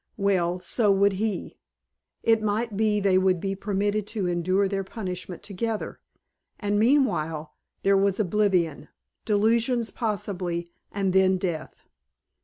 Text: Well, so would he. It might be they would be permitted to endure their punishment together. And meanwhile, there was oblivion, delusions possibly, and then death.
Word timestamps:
Well, 0.17 0.59
so 0.59 0.91
would 0.91 1.13
he. 1.21 1.59
It 2.23 2.41
might 2.41 2.75
be 2.75 2.99
they 2.99 3.19
would 3.19 3.39
be 3.39 3.53
permitted 3.53 4.07
to 4.07 4.25
endure 4.25 4.67
their 4.67 4.83
punishment 4.83 5.43
together. 5.43 5.99
And 6.59 6.79
meanwhile, 6.79 7.53
there 7.83 7.95
was 7.95 8.19
oblivion, 8.19 8.87
delusions 9.25 9.91
possibly, 9.91 10.71
and 10.91 11.13
then 11.13 11.37
death. 11.37 11.83